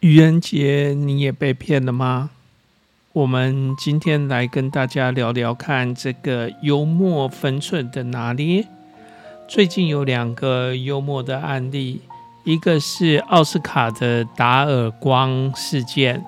[0.00, 2.28] 愚人节你也被骗了吗？
[3.14, 8.66] 我们今天来跟大家聊聊看这个幽默分寸的拿捏。
[9.48, 12.02] 最近有两个幽默的案例，
[12.44, 16.22] 一个是奥斯卡的打耳光事件，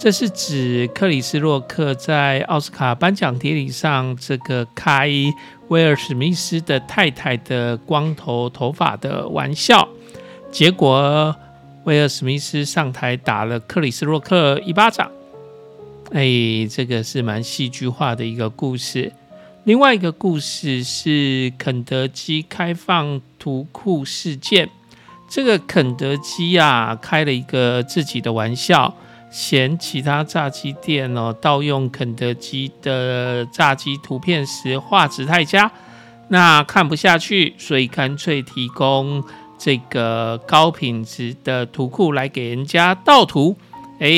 [0.00, 5.10] 这是指克里斯洛克在奥斯卡颁奖典礼上这个开
[5.68, 9.86] 威尔史密斯的太太的光头头发的玩笑，
[10.50, 11.36] 结果。
[11.86, 15.08] 威尔史密斯上台打了克里斯洛克一巴掌，
[16.10, 19.12] 哎，这个是蛮戏剧化的一个故事。
[19.62, 24.68] 另外一个故事是肯德基开放图库事件。
[25.28, 28.92] 这个肯德基啊，开了一个自己的玩笑，
[29.30, 35.70] 嫌其他炸鸡店哦盗用肯德基的炸鸡图片时画质太佳，
[36.30, 39.22] 那看不下去，所以干脆提供。
[39.66, 43.56] 这个高品质的图库来给人家盗图，
[43.98, 44.08] 哎，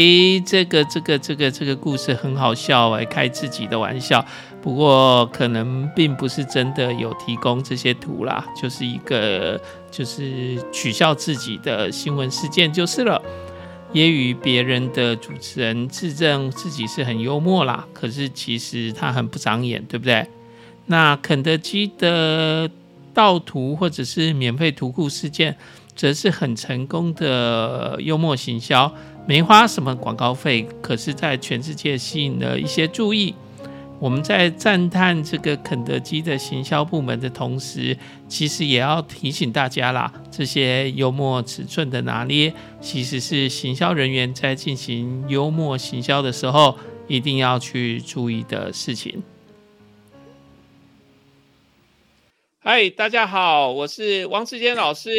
[0.45, 4.23] 这个这个这个这个故事很好笑哎，开自己的玩笑。
[4.61, 9.59] 不过可能并不是真的有提供这些图啦，就是一个
[9.91, 13.19] 就是取笑自己的新闻事件就是了。
[13.95, 20.27] 揶揄别人的主持人自证自己是很幽默啦，可是其实他很不长眼，对不对？
[20.85, 22.71] 那肯德基的。
[23.19, 25.57] 盗图或者是免费图库事件，
[25.97, 28.95] 则是很成功的幽默行销，
[29.27, 33.35] 没花什么广告费，可是在全世界吸引了一些注意。
[33.99, 49.21] 我们在赞叹这个肯德基的行销部门的同时，其实也要提醒大家啦，这些幽默尺寸的拿捏，其实是行销人员在进行幽默行销的时候一定要去注意的事情。
[52.61, 55.11] 嗨，大家好，我是王志坚老师。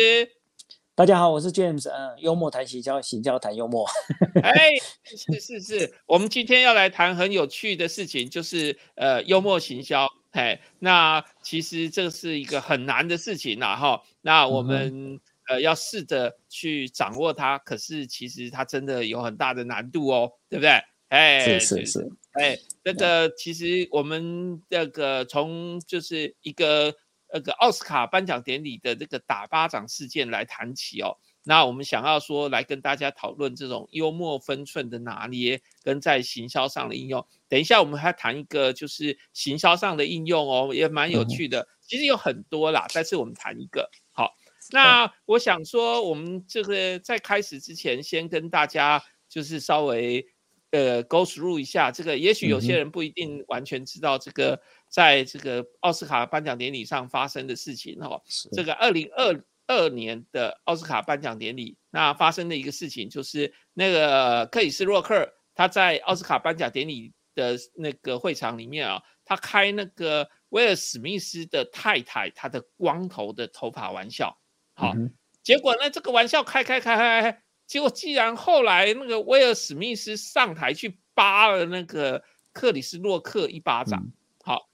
[0.94, 1.90] 大家好，我是 James。
[1.90, 3.88] 嗯，幽默谈行销，行销谈幽默。
[4.44, 4.72] 哎，
[5.06, 10.06] 是是是，我们今天要来谈很有趣的事情，就是呃，幽默行销。
[10.32, 14.02] 哎，那其实这是一个很难的事情呐，哈。
[14.21, 15.17] 那我们
[15.48, 20.71] 呃要试着去掌握它，可是其实它真的有很大的难度哦，对不对？
[21.08, 22.11] 哎，是是是。
[22.33, 26.94] 哎，那个其实我们这个从就是一个。
[27.32, 37.26] 那个奥斯卡颁奖典礼的这个打巴掌事件来谈起哦，那我们想要说来跟大家讨论这种幽默分寸的拿捏跟在行销上的应用。
[37.48, 41.68] 等一下我们还谈一个就是行销上的应用哦，也蛮有趣的。
[41.82, 44.36] 其实有很多啦，但是我们谈一个好。
[44.72, 50.26] 那我想说，我们这个在开始之前，先跟大家就是稍微
[50.72, 54.62] 呃 go through 一下这个，也许有些人不一定完全知道这个。
[54.89, 58.20] 在这个奥斯卡颁奖典礼上发生的事情哈，
[58.52, 74.36] 这个二零二二年的奥斯卡颁奖典礼，那发生的一个事情就是那个克里斯洛克他在奥斯卡颁奖典礼的那个会场里面啊，他开那个威尔史密斯的太太他的光头的头发玩笑，
[74.73, 74.95] 好，
[75.44, 82.23] 结果呢这个玩笑开开开开，结果既然后来那个威尔史密斯上台去扒了那个
[82.54, 84.04] 克里斯洛克一巴掌。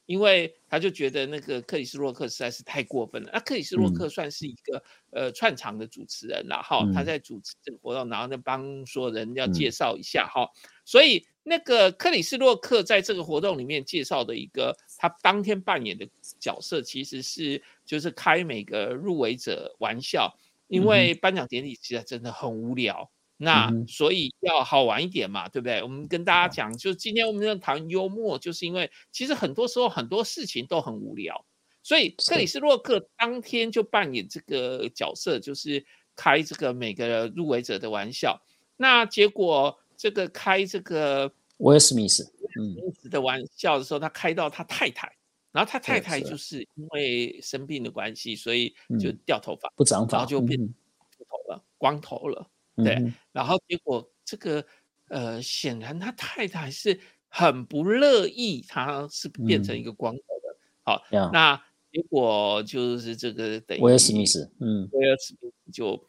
[0.05, 3.29] 因为他就觉得那个克里斯洛克实在是太过分了。
[3.33, 10.47] 那克里斯洛克算是一个呃串场的主持人，了哈他在主持这个活动，然后呢帮所有人要介绍一下哈。
[10.83, 16.07] 所以那个克里斯洛克在这个活动里面介绍的一个他当天扮演的
[16.39, 20.37] 角色，其实是就是开每个入围者玩笑，
[20.67, 23.09] 因为颁奖典礼其实真的很无聊。
[23.37, 25.83] 那所以要好玩一点嘛，对不对？
[25.83, 31.45] 我们跟大家讲，就是今天我们要谈幽默，就是因为其实很多时候很多事情都很无聊，
[31.83, 35.85] 所以克里斯洛克当天就扮演这个角色，就是
[36.15, 38.41] 开这个每个入围者的玩笑。
[38.77, 42.23] 那结果这个开这个威尔史密斯
[42.57, 45.13] 嗯的玩笑的时候，他开到他太太，
[45.51, 52.49] 然后他太太就是因为生病的关系，所以就掉头发，不长发，然后就变秃头了，光头了。
[52.83, 54.65] 对，然后结果这个
[55.07, 60.57] 呃，显然他太太是很不乐意，他是变成一个光头的。
[60.83, 61.55] 好，那
[61.91, 66.07] 结果就是这个等于威尔史密斯，嗯，威尔史密斯就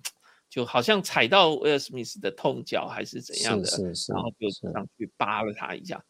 [0.48, 6.02] 就好像踩到威尔史密斯的痛脚还是怎样的，是是，然后就上去扒了他一下。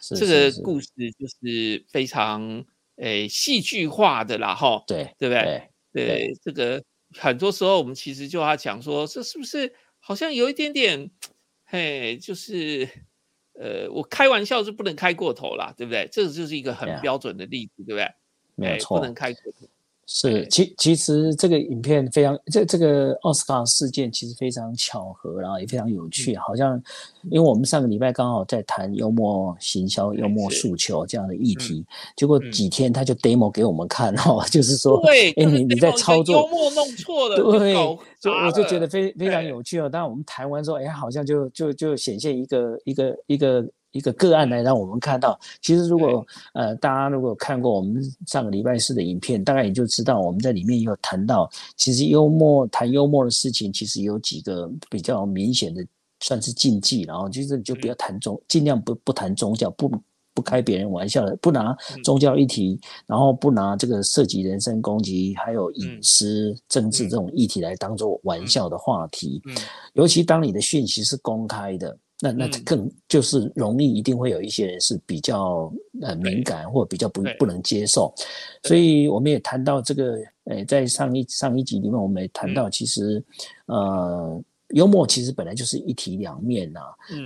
[0.00, 0.88] 这个故事
[1.18, 2.64] 就是非常
[2.96, 5.70] 诶戏剧化的啦，哈，对对不对？
[5.92, 6.82] 对，这个
[7.18, 9.72] 很多时候我们其实就要讲说，这是不是？
[10.10, 11.08] 好像有一点点，
[11.66, 12.88] 嘿，就是，
[13.52, 16.08] 呃，我开玩笑是不能开过头啦，对不对？
[16.10, 18.12] 这个就是一个很标准的例子，对不对？
[18.56, 19.68] 没错，不能开过头。
[20.12, 26.34] 是，其其实这个影片非常，这这个奥斯卡事件其实非常巧合，然后也非常有趣。
[26.34, 26.82] 好像，
[27.30, 31.86] 因为我们上个礼拜刚好在谈幽默行销、幽默诉求这样的议题，
[32.16, 37.72] 结果几天他就 demo 给我们看哦， 就是说，对，哎，你你在操作幽默弄错了，对，
[38.20, 39.88] 就我就觉得非非常有趣哦。
[39.88, 43.64] 当然我们谈完之后，哎，好像就就就显现一个一个一个。
[43.92, 55.84] 一个个案来让我们看到，其实如果呃大家如果看过我们上个礼拜四的影片，大概也就知道我们在里面有谈到，其实幽默谈幽默的事情，其实有几个比较明显的
[56.20, 59.90] 算是禁忌，然后就是你就不要谈宗，尽量不不谈宗教，不
[60.34, 69.42] 不开别人玩笑的，不拿宗教议题，然后不拿这个涉及人身攻击还有隐私、政治这种议题来当做玩笑的话题，
[69.94, 71.98] 尤其当你的讯息是公开的。
[72.20, 75.72] 那那更就是容易，一定会有一些人是比较
[76.02, 78.14] 呃敏感或比较不不能接受，
[78.62, 83.24] 所以我们也谈到这个，呃，在上一上一集里面，我们也谈到，其实
[83.66, 84.42] 呃，
[84.74, 86.80] 幽默其实本来就是一体两面呐。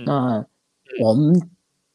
[0.05, 0.45] 那
[1.01, 1.39] 我们。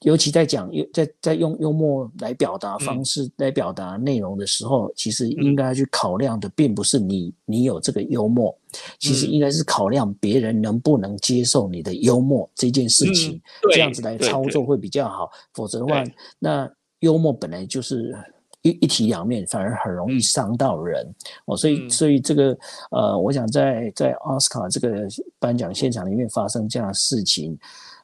[0.03, 8.57] 尤其在讲在在用幽默来表达方式来表达内容的时候，其实应该去考量的并不是你你有这个幽默，
[8.99, 13.39] 其实应该是考量别人能不能接受你的幽默这件事情，
[13.73, 15.31] 这样子来操作会比较好。
[15.53, 16.03] 否则的话，
[16.39, 16.71] 那
[17.01, 18.17] 幽默本来就是
[18.63, 21.07] 一一体两面，反而很容易伤到人
[21.45, 21.55] 哦。
[21.55, 22.57] 所以所以这个
[22.91, 25.07] 呃，我想在在奥斯卡这个
[25.39, 27.59] 颁奖现场里面发生这样的事情。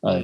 [0.06, 0.22] 呃，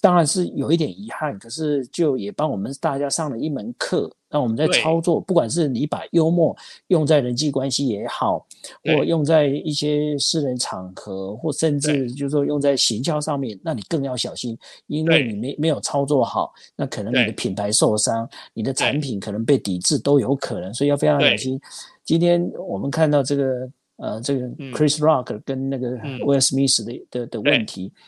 [0.00, 4.10] 当然是有一点遗憾，可是就也帮我们大家上了一门课。
[4.30, 6.56] 那我们在操作，不管是你把幽默
[6.88, 8.44] 用在人际关系也好，
[8.84, 14.58] 或用在一些私人场合，或甚至就是说用在行销上面，那你更要小心，
[14.88, 21.60] 因为你没没有操作好，那可能你的品牌受伤，你的产品可能被抵制都有可能，所以要非常小心。
[22.04, 25.90] 今天我们看到这个呃，这个 Chris Rock 跟那个
[26.24, 27.92] Will Smith 的的的问题。
[27.94, 28.02] 嗯，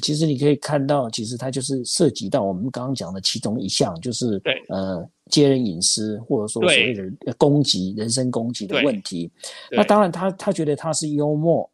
[0.00, 9.30] 其实你可以看到，其实它就是涉及到我们刚刚讲的其中一项，就是呃，揭人隐私或者说所谓的攻击、人身攻击的问题。
[9.70, 11.68] 那当然，他他觉得他是幽默，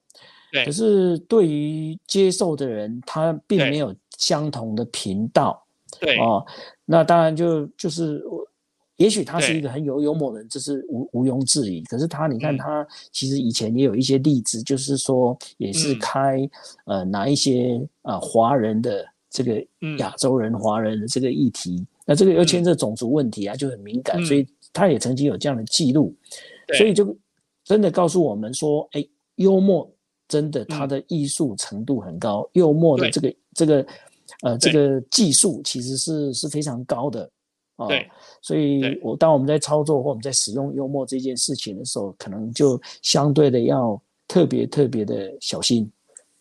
[0.64, 5.62] 可是对于接受的人，他并没有相同的频道。
[6.00, 6.44] 对哦，
[6.84, 8.46] 那当然就就是我。
[8.96, 11.82] 也许他是一个很有幽默的人，这是毋毋庸置疑。
[11.84, 16.48] 可是他，你看他其实以前也有一些例子，就是说也是开
[16.86, 19.62] 呃拿一些啊华人的这个
[19.98, 26.14] 亚洲人华人的这个议题，那这个又牵涉种族问题啊，就很敏感，所以他也曾经有这样的记录，
[26.78, 27.14] 所以就
[27.64, 29.86] 真的告诉我们说，哎，幽默
[30.26, 33.86] 真的他的艺术程度很高，幽默的这个这个
[34.40, 37.30] 呃这个技术其实是是非常高的。
[37.88, 45.90] 对，所以我当我们在操作或我们在使用幽默这件事情的时候，可能就相对的要特别特别的小心。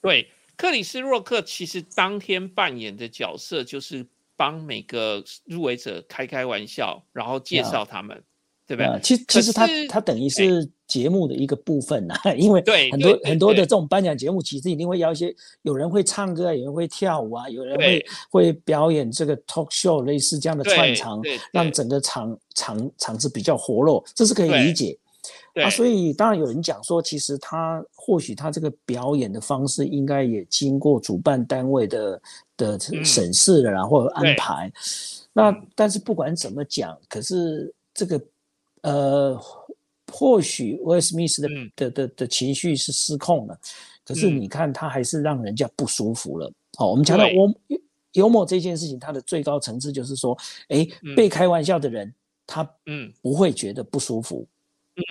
[0.01, 4.05] 对，克里斯洛克其实当天扮演的角色就是
[4.35, 8.23] 帮每个入围者开开玩笑，然后介绍他们。
[8.67, 8.99] 对不对？
[9.03, 21.21] 其其实他他等于是节目的一个部分呐， 因为很多很多的这种颁奖节目，其实一定会邀一些有人会唱歌，有人会跳舞啊，有人会会表演这个 talk show 类似这样的串场，
[21.51, 24.97] 让整个场场场子比较活络，这是可以理解。
[25.55, 32.21] 啊，所以当然有人讲说，其实他或许他这个表演的方式应该也经过主办单位的
[32.57, 34.71] 的审视了，然后安排。
[35.33, 38.21] 那但是不管怎么讲，可是这个。
[38.81, 39.35] 呃，
[40.15, 43.59] 或许威尔史密斯的的的的情绪是失控了，
[44.05, 46.49] 可是你看他还是让人家不舒服了。
[46.77, 47.53] 好，我们讲到幽
[48.13, 50.37] 幽默这件事情，它的最高层次就是说，
[50.69, 52.13] 哎，被开玩笑的人
[52.47, 53.11] 他嗯。
[53.21, 54.47] 不会觉得不舒服，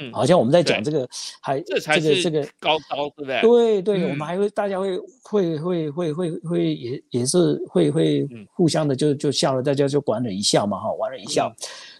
[0.00, 1.06] 嗯，好像我们在讲这个
[1.42, 3.40] 还这才是这个高招，对不对？
[3.42, 11.54] 对对，我们还会大家会会会会会会也也是会会互相的就就笑了，大家就管了一笑嘛，哈，玩了一笑。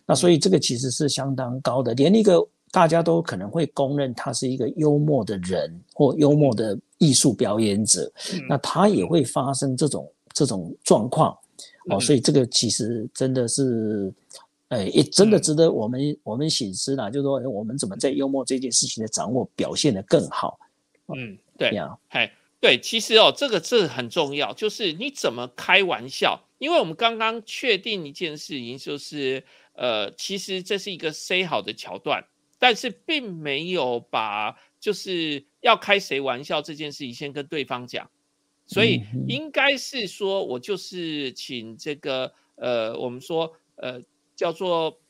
[0.07, 2.39] 那所以这个其实是相当高的，连一个
[2.75, 8.13] 大家都可能会公认他是一个幽默的人或幽默的艺术表演者，
[8.49, 11.39] 那他也会发生这种这种状况
[11.89, 12.01] 哦。
[12.01, 14.13] 所以这个其实真的是，
[14.71, 20.59] 哎，也真的值得我们我们醒思啦，就是说我们怎么在幽默这件事情的掌握表现得更好。
[21.15, 22.29] 嗯，对呀，哎，
[22.61, 29.45] 对，其实哦，这个这很重要，就是你怎么开玩笑，因为我们刚刚确定一件事情，就是。
[29.77, 32.25] 呃，其实这是一个 say 好的桥段，
[32.59, 38.11] 但是并没有把就是要开谁玩笑这件事情先跟对方讲，
[38.67, 44.01] 所以应该是说我就是请这个呃，我们说呃
[44.37, 45.01] 叫做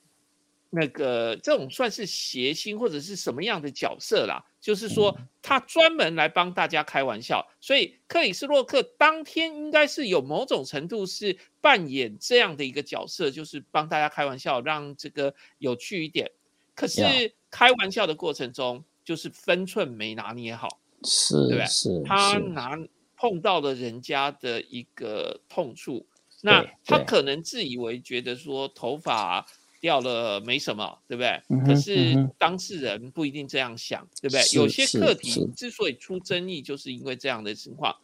[0.70, 4.44] 那个这种算是谐星或者是什么样的角色啦？
[4.60, 16.30] 就是说他专门来帮大家开玩笑，所以克里斯洛克当天应该是有某种程度是扮演这样的一个角色，就是帮大家开玩笑，让这个有趣一点。
[16.74, 17.02] 可是
[17.50, 20.68] 开玩笑的过程中，就是分寸没拿捏好，
[21.04, 22.78] 是，对是，他拿
[23.16, 26.06] 碰到了人家的一个痛处，
[26.42, 29.46] 那他可能自以为觉得说头发。
[29.80, 31.42] 掉了没什么，对不对？
[31.66, 34.40] 可是当事人不一定这样想，对不对？
[34.54, 37.94] 有些课题之所以出争议，就是因为这样的情况。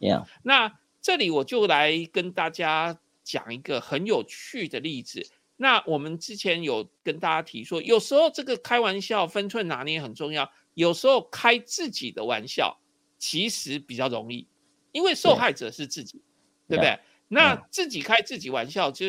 [0.43, 5.25] 那这里我就来跟大家讲一个很有趣的例子。
[5.61, 12.79] 那我们之前有跟大家提说，有时候这个开玩笑分寸拿捏很重要，有时候开自己的玩笑
[13.19, 14.47] 其实比较容易，
[14.91, 16.23] 因为受害者是自己，
[16.67, 16.97] 对不对？
[17.27, 19.05] 那自己开自己玩笑就。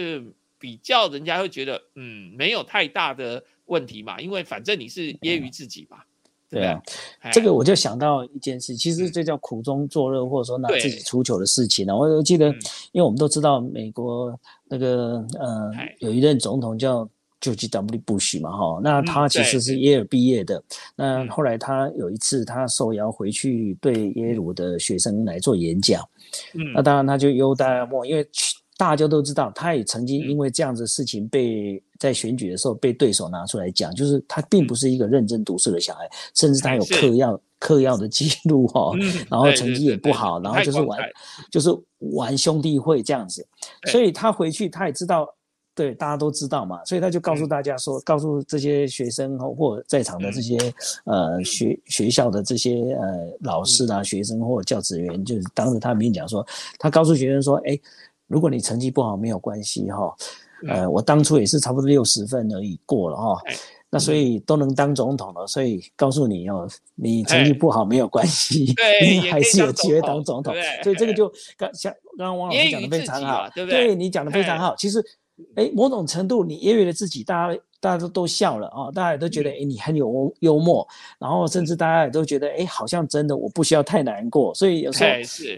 [0.62, 6.04] 比较人家会觉得，嗯，没有太大的问题嘛，因为反正你是揶揄自己嘛，
[6.52, 6.80] 对啊。
[7.32, 11.96] 这个我就想到一件事，其实这叫苦中作乐，或者说拿自己出糗的事情呢。
[11.96, 12.48] 我记得，
[12.92, 17.08] 因为我们都知道美国那个呃有一任总统叫
[17.40, 18.00] George W.
[18.06, 20.62] Bush 嘛，哈，那他其实是耶尔毕业的。
[20.94, 26.06] 那后来他有一次他受邀回去对耶鲁的学生来做演讲，
[26.54, 28.28] 嗯，那当然他就优待莫，因为。
[28.78, 38.96] 大家都知道，他也曾经因为这样子的事情被在选举的时候被对手拿出来讲，就是他并不是一个认真读书的小孩，甚至他有嗑药嗑药的记录哦，
[39.30, 40.98] 然后成绩也不好，然后就是玩
[41.50, 41.70] 就是
[42.16, 43.46] 玩兄弟会这样子，
[43.92, 45.32] 所以他回去他也知道，
[45.76, 50.56] 对大家都知道嘛，所以他就告诉大家说，告诉这些学生或在场的这些
[51.04, 56.44] 呃学学校的这些呃老师啊、学生或教职员，就是当着他面讲说，
[56.78, 57.78] 他告诉学生说，哎。
[58.32, 60.16] 如果你成绩不好没有关系哈，
[60.68, 63.38] 呃，我当初也是差不多六十分而已过了哈，
[63.90, 68.74] 那所以都能当总统了，所以告诉你哦，你成绩不好没有关系，
[69.04, 73.88] 你还是有机会当总统，所以这个就刚像刚刚王老师讲的非常好，对不对？
[73.88, 75.04] 对你讲的非常好，其实，
[75.56, 77.60] 哎，某种程度你揶揄了自己，大家。
[77.82, 78.92] 大家都都笑了啊！
[78.94, 80.86] 大家也都觉得，哎，你很有幽默，
[81.18, 84.54] 然后甚至大家也都觉得，哎，好像真的，我不需要太难过。
[84.54, 85.10] 所以有时候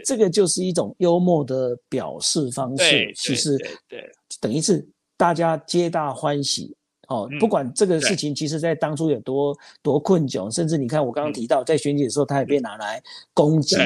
[0.06, 3.12] 这个就是一种幽默的表示方式。
[3.14, 4.88] 其实对，等于是
[5.18, 6.74] 大家皆大欢喜
[7.08, 7.28] 哦。
[7.38, 13.02] 不管这个事情，其实在当初有多多困窘，甚至你看我刚刚提到，在选举的时候，他也被拿来
[13.34, 13.76] 攻击。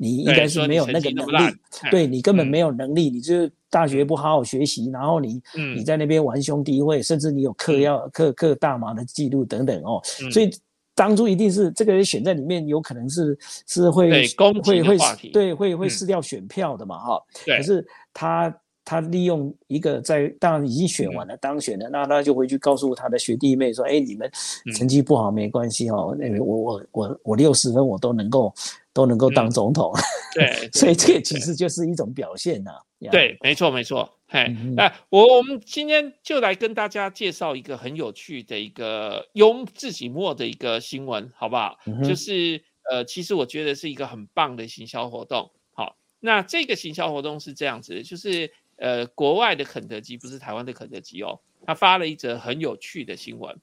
[0.00, 1.54] 你应该是没有那个能力，
[1.90, 5.40] 对你根本没有能力，你就大学不好好学习，然后你
[5.76, 10.00] 你在那边玩兄弟会，甚至你有嗑药、嗑嗑大麻的记录等等哦，
[10.32, 10.50] 所以
[10.94, 14.26] 当初一定是这个人选在里面，有可能是是会
[14.62, 14.96] 会会
[15.32, 17.22] 对会会失掉选票的嘛哈，
[17.58, 18.54] 可是他。
[18.82, 24.28] 他利用一个在当然已经选完了当选了，那他就回去告诉他的学弟妹说：“哎，你们
[24.74, 28.52] 成绩不好没关系哦，那个我我我我六十分我都能够
[28.92, 29.92] 都能够当总统。”
[30.34, 32.72] 对， 所以这个其实就是一种表现呐。
[33.10, 34.18] 对，没错没错。
[34.28, 41.78] 嘿，那我我们今天就来跟大家介绍一个很有趣的一个用自己墨的一个新闻，好不好？
[42.04, 45.50] 就是呃，其实我觉得是一个很棒的行销活动。
[45.72, 48.52] 好，那这个行销活动是这样子，就是。
[48.82, 53.54] 呃，国外的肯德基不是台湾的肯德基哦，他发了一则很有趣的新闻。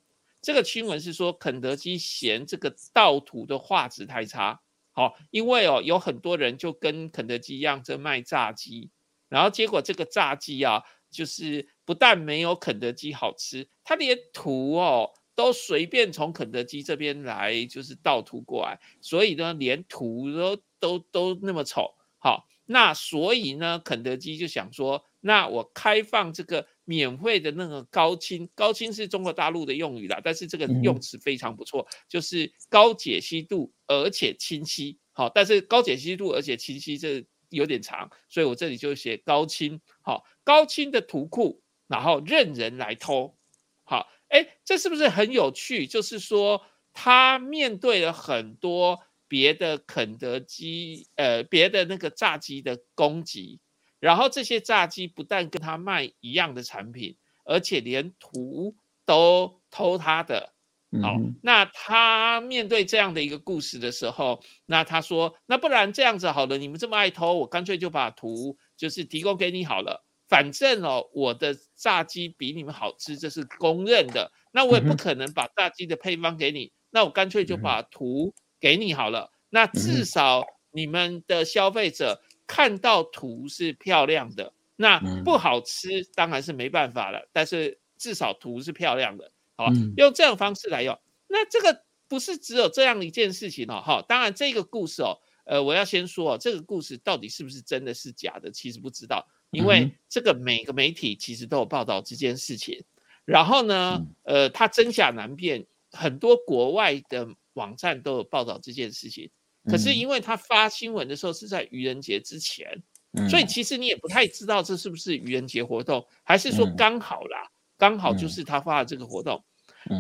[0.44, 4.62] 这个新闻是说，肯德基嫌这个盗图的画质太差，
[4.98, 8.90] 好，因为哦，有很多人就跟肯德基一样在卖炸鸡，
[9.30, 22.48] 然后结果这个炸鸡啊，就是不但没有肯德基好吃，他连图哦都随便从肯德基这边来，就是盗图过来，所以呢，连图都都都那么丑，好。
[22.70, 34.98] 那所以呢，肯德基就想说，那我开放这个免费的那个高清，高清是中国大陆的用语啦，但是这个用词非常不错，就是高解析度而且清晰。
[35.12, 39.82] 好，但是高解析度而且清晰这有点长，所以我这里就写高清。
[40.02, 43.36] 好，高清的图库，然后任人来偷。
[43.84, 45.86] 好，哎，这是不是很有趣？
[45.86, 46.62] 就是说，
[46.94, 49.00] 他面对了很多。
[49.30, 53.60] 别的肯德基，呃，别的那个炸鸡的攻击，
[54.00, 58.76] 然后这些炸鸡不但跟他卖一样的产品，而且连图
[59.06, 60.54] 都偷他的。
[61.02, 74.32] 好，那他面对这样的一个故事的时候，那他说，那不然这样子好了，你们这么爱偷，我干脆就把图就是提供给你好了，反正哦，我的炸鸡比你们好吃，这是公认的。
[74.52, 78.34] 那我也不可能把炸鸡的配方给你，那我干脆就把图。
[78.60, 87.30] 给你好了，那至少你们的消费者看到图是漂亮的，那不好吃当然是没办法了。
[87.34, 90.98] 但是至少图是漂亮的，好，用这样方式来用。
[91.28, 102.82] 那这个不是只有这样一件事情哦，哈，当然这个故事哦，呃，我要先说哦，这个故事到底是不是真的是假的，其实不知道，因为这个每个媒体其实都有报道这件事情，
[103.26, 109.30] 然后呢，呃，它真假难辨，很多国外的网站都有报道这件事情，
[109.68, 112.84] 可是因为他发新闻的时候是在愚人节之前，
[113.30, 119.44] 所以其实你也不太知道这是不是愚人节活动，还是说刚好啦，刚好就是他发的这个活动，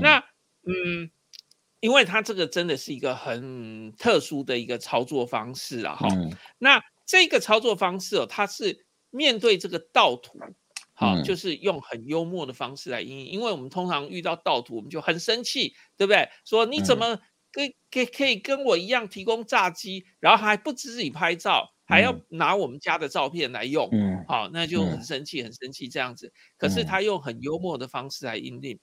[0.01, 0.17] 那
[0.63, 1.11] 嗯。
[1.79, 6.07] 因为他这个真的是一个很特殊的一个操作方式啊，哈。
[6.57, 10.39] 那这个操作方式哦，它是面对这个盗图，
[10.95, 16.27] 好，就是用很幽默的方式来应因为我们通常遇到盗图，我们就很生气，对不对？
[16.45, 17.19] 说你怎么
[17.51, 26.31] 跟可可以跟我一样提供炸鸡，然后还不自己拍照，还要拿我们家的照片来用，嗯，好，那就很生气，很生气这样子。
[26.57, 28.79] 可是他用很幽默的方式来应对，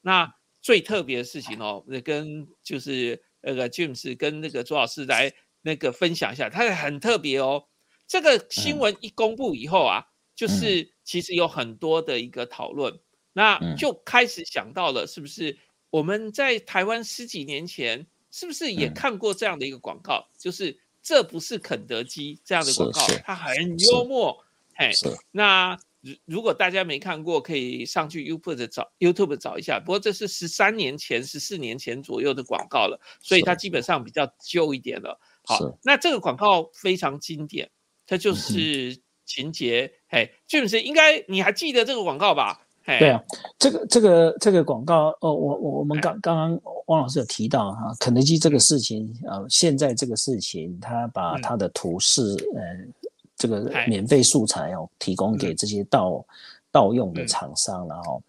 [0.00, 0.32] 那。
[0.64, 7.64] 最特别的事情哦，跟就是那个 James 跟那个朱老师来那个分享一下，他很特别哦。
[8.06, 10.04] 这个新闻一公布以后啊，
[10.36, 12.96] 就是其实有很多的一个讨论，
[13.32, 15.58] 那就开始想到了，是不是
[15.92, 20.26] 我们在台湾十几年前是不是也看过这样的一个广告？
[20.38, 24.44] 就是这不是肯德基这样的广告，它很幽默，
[24.74, 24.90] 嘿，
[25.30, 25.78] 那。
[26.04, 29.78] 如如果大家没看过，可以上去 YouTube 找 YouTube 找一下。
[29.78, 35.20] 不过这是十三年前、十四年前左右的广告了，所以它基本上比较旧一点了。
[35.44, 37.70] 好，那这个广告非常经典，
[38.04, 39.92] 它就是情节。
[40.08, 42.66] 嘿，基本是应该你还记得这个广告吧？
[42.86, 43.22] 对啊，
[43.58, 52.22] 这个这个这个广告，哦，我我我们刚刚刚汪老师有提到哈，肯德基这个事情啊，现在这个事情，他把他的图示，
[52.56, 52.92] 嗯。
[53.34, 56.24] 这个免费素材哦，提供给这些盗
[56.70, 58.20] 盗用的厂商了哈，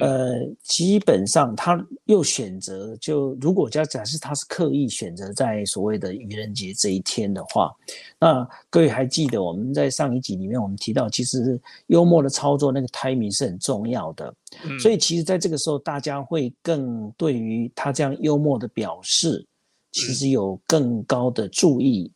[0.00, 7.72] 呃，基本上他又选择就如果假假设他是刻意选择在所谓的愚人节这一天的话，
[8.18, 14.34] 那各位还记得我们在上一集里面我们提到，其实幽默的操作那个 timing 是很重要的，
[14.80, 19.46] 所以其实在这个时候大家会更对于他这样幽默的表示，
[19.92, 22.10] 其实有更高的注意。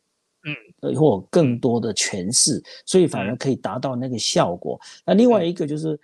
[0.81, 4.79] 嗯，或更多的诠释，所以反而可以达到那个效果。
[5.05, 5.99] 那另外一个就是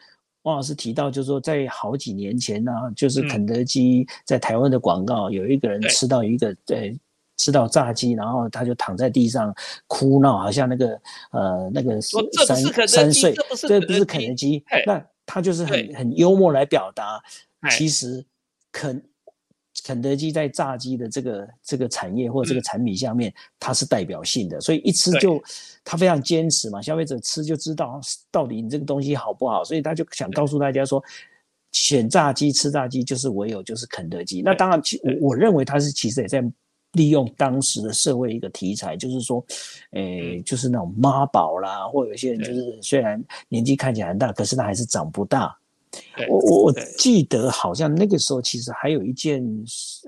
[0.45, 6.97] 汪老师提到，就是说在好几年前呢，就是肯德基在台湾的广告，有一个人吃到一个对
[7.37, 9.53] 吃到炸鸡，然后他就躺在地上
[9.87, 10.99] 哭闹，好像那个
[11.31, 13.35] 呃那个三三岁，
[13.67, 17.21] 这不是肯德基，那他就是很很幽默来表达，
[17.71, 18.25] 其实
[18.71, 19.03] 肯。
[19.85, 25.39] 肯德基在炸鸡的这个这个产业或者这个产品下面，它是代表性的，所以一吃就
[25.83, 31.03] 他非常坚持嘛，消费者吃就知道到底你这个东西好不好，所以他就想告诉大家说，
[31.71, 34.41] 选炸鸡吃炸鸡就是唯有就是肯德基。
[34.41, 36.43] 那当然，其我我认为他是其实也在
[36.93, 39.45] 利用当时的社会一个题材，就是说，
[39.91, 45.55] 诶，就是那种妈宝啦，或有些人就是虽然年纪看起来很大，可是他还是长不大。
[46.29, 49.43] 我我我记得好像那个时候其实还有一件，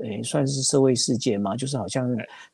[0.04, 2.10] 诶，算是社会事件嘛，就是好像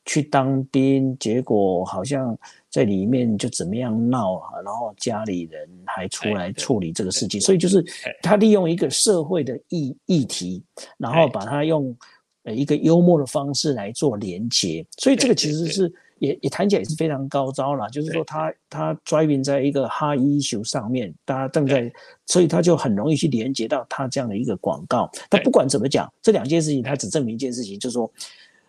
[0.06, 2.38] 去当兵，结果好像
[2.70, 7.84] 在里面就怎么样闹啊，然后家里人还出来处理这个事情，所以就是
[8.22, 10.64] 他利用一个社会的议议题，
[10.98, 11.96] 然后把它用
[12.44, 15.94] 呃一个幽默的方式来做连接，所以这个其实是。
[16.24, 21.92] 也也谈起来也是非常高招了，就是说他他 driving 在一个哈伊秀上面，大家正在，
[22.28, 25.12] 所以他就很容易去连接到他这样的一个广告。
[25.30, 28.10] 但不管怎么讲，这两件事情他只证明一件事情，就是说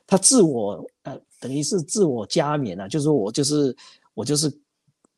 [0.05, 3.77] 他自我呃等于是自我加冕了，就是说我就是
[4.15, 4.53] 我就是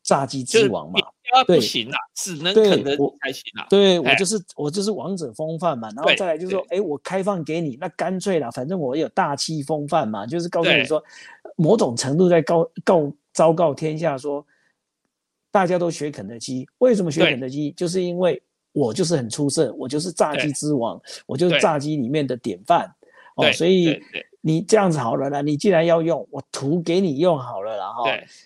[0.07, 0.99] 炸鸡之王嘛。
[1.45, 3.67] 不行啊，只能肯德基才行啊。
[3.69, 11.03] 对我就是我就是王者风范嘛，然后再来就是说，哎，我开放给你，那干脆啦，反正我有大气风范嘛，就是告诉你说，
[11.57, 14.43] 某种程度在告告昭告天下说，
[15.51, 17.71] 大家都学肯德基，为什么学肯德基？
[17.73, 18.41] 就是因为
[18.71, 22.89] 我就是很出色，我就是炸鸡之王，我就是炸鸡里面的典范
[23.37, 23.97] 哦，所以。
[24.39, 28.03] 你这样子好了啦，你既然要用，我图给你用好了啦哈。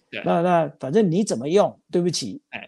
[0.10, 2.68] 对，那那反正你怎么用，对不起，哎，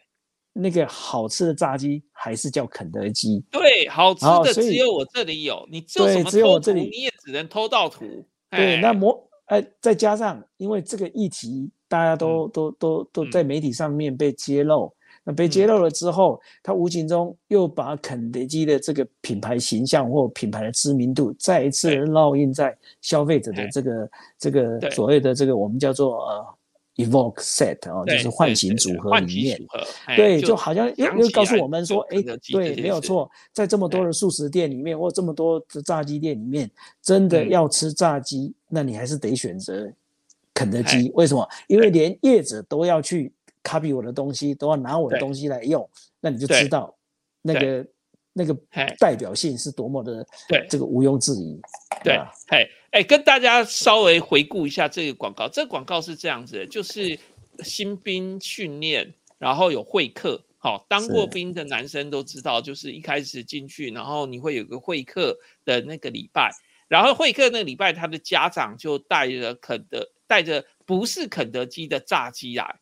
[0.52, 3.44] 那个好吃的炸鸡还是叫肯德基。
[3.50, 8.06] 对，好吃的只有我这里有，你做什么偷图你也只能偷到图。
[8.52, 14.94] 对，那模哎，再加上因为这个议题，大家都都都都在媒体上面被揭露。
[15.24, 26.46] 那被揭露了之后，他无形中又把肯德基的这个品牌形象或品牌的知名度再一次烙印在消费者的这个这个所谓的这个我们叫做呃
[26.98, 29.60] evoke set 哦，就是唤醒组合里面，
[30.16, 34.14] 对，就好像又又告诉我们说，哎，对，没有错，在这么多的。
[34.14, 36.70] 素食店里面，或这么多的炸鸡店里面，
[37.02, 39.92] 真的要吃炸鸡，那你还是得选择
[40.54, 41.12] 肯德基。
[41.16, 41.44] 为什么？
[41.68, 43.33] 因为连业者都要去
[43.64, 46.96] copy 我的东西，都要拿我的东西来用，那你就知道
[47.42, 47.88] 那个
[48.34, 48.54] 那个
[49.00, 51.60] 代表性是多么的，对，这个毋庸置疑。
[52.04, 52.70] 对，嘿。
[52.92, 55.50] 哎，跟大家稍微回顾一下这个广告。
[55.50, 57.18] 这个广告是这样子，就是
[57.64, 60.40] 新兵训练，然后有会客。
[60.60, 66.52] 好，当过兵的男生都知道，就是一开始进去，然后你会有个会客的那个礼拜，
[66.88, 72.80] 然后会客那个礼拜，他的家长就带着肯德，带着不是肯德基的炸鸡来。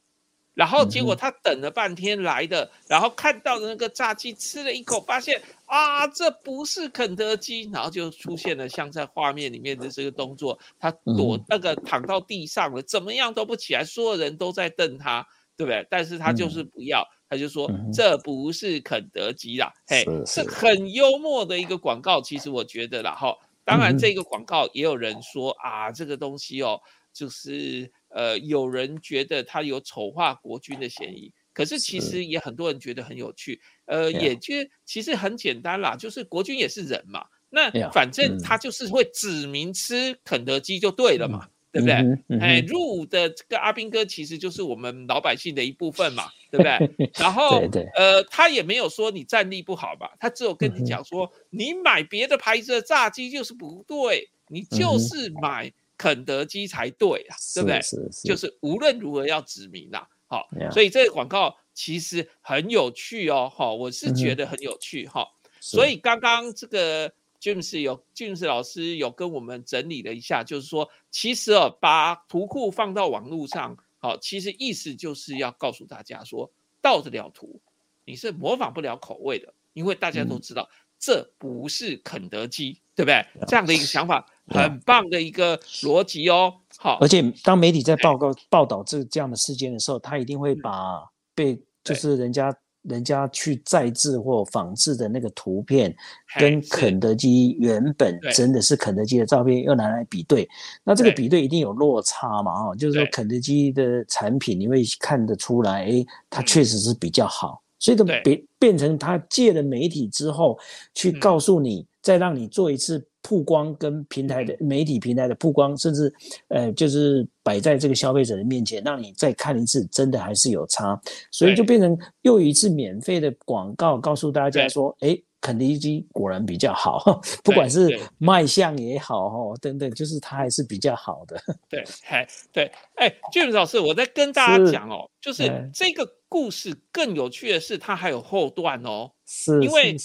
[0.53, 15.87] 然后结果他等了半天来的，然后看到的那个炸鸡吃了一口，发现啊，这不是肯德基，然后就出现了像在画面里面的这个动作，他躲那个躺到地上了，怎么样都不起来，所有人都在瞪他，对不对？
[15.89, 22.21] 但是他就是不要，他就说这不是肯德基啦，嘿，是很幽默的一个广告。
[22.21, 23.33] 其实我觉得啦，哈，
[23.63, 26.81] 当然这个广告也有人说啊，这个东西哦，
[27.13, 27.89] 就是。
[28.13, 33.62] 呃，有人觉得他有丑化国军的嫌疑，可是其实也很多人觉得很有趣。
[33.86, 42.38] 呃，也就其实很简单啦，就是国军也是人嘛，那反正他就是会指名吃肯德基就对了嘛，对不对？
[42.39, 47.12] 哎，入伍的这个阿兵哥其实就是我们老百姓的一部分嘛，对不对？
[47.17, 47.62] 然后，
[47.95, 55.71] 呃，他也没有说你战力不好吧，他只有跟你讲说，你买别的牌子的炸鸡就是不对，你就是买。
[56.01, 57.79] 肯德基才对啊，对不对？
[58.23, 65.27] 就是无论如何要指明啦，好，所以这个广告其实很有趣哦，哈，我是觉得很有趣哈。
[65.59, 67.07] 所以刚刚这个
[67.39, 77.61] James 有 James 老师有跟我们整理了一下，就是说，其实哦，把图库放到网络上，好，其实意思就是要告诉大家说，盗得了图，
[78.05, 80.67] 你是模仿不了口味的，因为大家都知道
[81.01, 83.25] 这不是肯德基，对不对？
[83.47, 84.25] 这样的一个想法。
[84.47, 91.01] 很棒的一个逻辑哦，好，而且当媒体在报告报道这这样的事件的时候，他一定会把
[91.33, 95.95] 被就是人家人家去再制或仿制的那个图片，
[96.37, 100.49] 跟肯德基原本真的是肯德基的照片又拿来比对，
[100.83, 110.57] 那这个比对一定有落差嘛，哈，就是说肯德基的产品你会看得出来，哎，它确实是比较好，所以都变变成他借了媒体之后
[110.95, 113.05] 去告诉你，再让你做一次。
[113.23, 116.11] 曝光跟平台的媒体平台的曝光，甚至，
[116.47, 131.41] 呃，就是摆在这个消费者的面前，让你再看一次，真的还是有差，所以就变成又一次免费的广告，告诉大家说，哎，肯德基果然比较好， 不管是卖相也好，哈，等等，就是它还是比较好的。
[131.67, 139.95] 对，哎，对，哎，俊老师，我在跟大家讲哦，就是这个故事更有趣的是，它还有后段哦，是，因为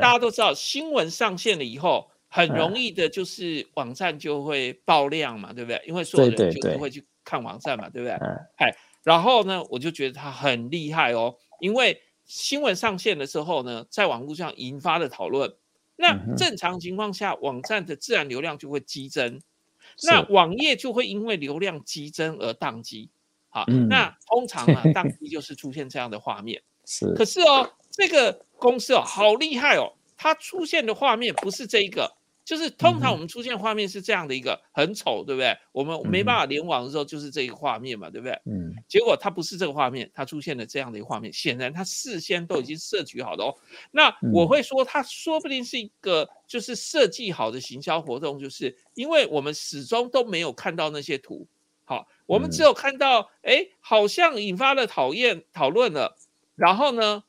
[0.00, 2.06] 大家都知道新闻上线了以后。
[2.34, 5.78] 很容易的，就是网站就会爆量嘛，对不对？
[5.86, 8.16] 因为所有人就会去看网站嘛，对不对？
[8.56, 12.00] 哎，然后呢，我就觉得他很厉害哦，因为
[12.32, 15.54] 新闻上线的时候呢，在网络上引发的讨论，
[15.96, 19.38] 那正常情况下，网站的自然流量就会激增，
[20.04, 23.10] 那网页就会因为流量激增而宕机。
[23.50, 26.62] 好，那通常呢， 宕机就是出现这样的画面。
[26.86, 32.16] 是，可是哦，这个公司哦，好厉害哦，它出现的画面不是这一个。
[32.52, 35.56] 就是通常我们出现画面是这样的一个很丑，对不对？
[35.72, 38.38] 我们没办法联网的时候就是这个画面嘛，对不对？
[38.44, 38.74] 嗯。
[38.86, 43.54] 结果它不是这个画面，它出现了这样的一个画面，显然它事先都已经设局好的哦。
[43.90, 51.46] 那我会说，它说不定是一个就是设计好的行销活动，就是因为我们始终都没有看到那些图，
[51.86, 56.18] 好，我们只有看到哎，好像引发了讨厌讨论了，
[56.54, 57.24] 然后呢，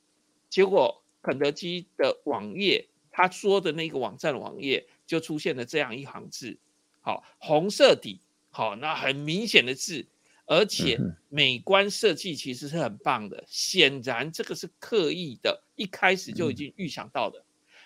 [0.49, 4.85] 结果肯德基的网页他说的那个网站网页。
[5.05, 6.57] 就出现了这样一行字，
[7.01, 10.05] 好，红色底，好，那很明显的字，
[10.45, 17.43] 而且美观设计其实是很棒的，显然这个是刻意的，一开始就已经预想到的。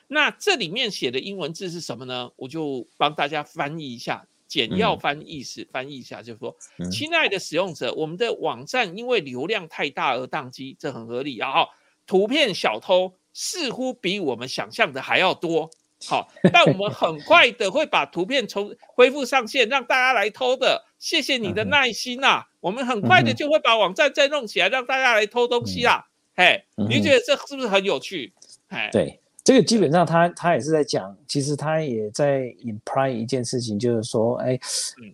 [0.08, 2.32] 那这里面写的英文字是什么呢？
[2.38, 6.56] 我就帮大家翻译一下，简要翻译是翻译一下，就是说，
[6.90, 11.36] 亲爱的使用者，我们的网站因为流量太大而宕机，这很合理。
[11.36, 11.68] 然后，
[12.06, 15.70] 图片小偷似乎比我们想象的还要多。
[16.06, 20.86] 好，但我们很快的会把图片重恢复上线，让大家来偷的。
[21.00, 26.08] 谢谢你的耐心呐，我们很快的就会把网站再弄起来，让大家来偷东西啦。
[26.36, 28.32] 嘿，你觉得这是不是很有趣？
[28.70, 34.60] 哎，对，这个基本上他他也是在讲，其实他也在 imply 一件事情，就是说，哎，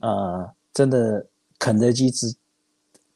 [0.02, 1.26] 呃，真的
[1.58, 2.36] 肯德基值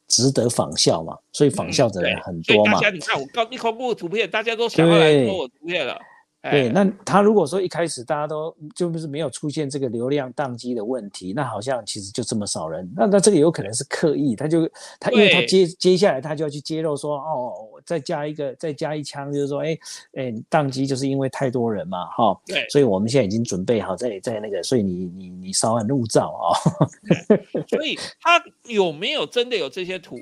[0.08, 2.74] 值得仿效嘛，所以仿效的人很多嘛。
[2.74, 6.00] 大家你看我刚一公布图片，大家都想要来偷我图片了。
[6.42, 14.70] 对，那他如果说一开始大家都就不是没有出现这个流量宕机的问题，那好像其实就这么少人，那那这个有可能是刻意，他就
[15.00, 17.54] 他因为他接接下来他就要去揭露说，哦，
[17.86, 19.78] 再加一个再加一枪，就是说，哎
[20.14, 26.46] 哎，宕机就是因为太多人嘛，哈，对，所以我们现在已经准备好在在那个，所以你你你稍安勿躁啊。
[27.68, 30.18] 所以他有没有真的有这些图？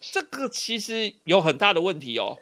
[0.00, 2.36] 这个其实有很大的问题哦，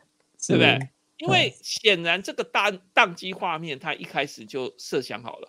[0.47, 0.89] 对不对？
[1.19, 5.49] 因为显然这个宕宕机画面，他一开始就设想好了，